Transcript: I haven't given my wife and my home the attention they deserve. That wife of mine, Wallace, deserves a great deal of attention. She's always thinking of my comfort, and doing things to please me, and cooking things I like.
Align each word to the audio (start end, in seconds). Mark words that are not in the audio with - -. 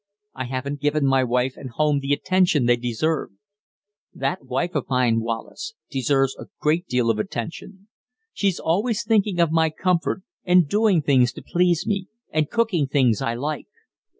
I 0.33 0.45
haven't 0.45 0.81
given 0.81 1.05
my 1.05 1.23
wife 1.23 1.55
and 1.55 1.69
my 1.69 1.73
home 1.75 1.99
the 1.99 2.11
attention 2.11 2.65
they 2.65 2.75
deserve. 2.75 3.29
That 4.15 4.43
wife 4.45 4.73
of 4.73 4.89
mine, 4.89 5.19
Wallace, 5.19 5.75
deserves 5.91 6.35
a 6.39 6.47
great 6.59 6.87
deal 6.87 7.11
of 7.11 7.19
attention. 7.19 7.87
She's 8.33 8.59
always 8.59 9.03
thinking 9.03 9.39
of 9.39 9.51
my 9.51 9.69
comfort, 9.69 10.23
and 10.43 10.67
doing 10.67 11.03
things 11.03 11.31
to 11.33 11.43
please 11.43 11.85
me, 11.85 12.07
and 12.31 12.49
cooking 12.49 12.87
things 12.87 13.21
I 13.21 13.35
like. 13.35 13.67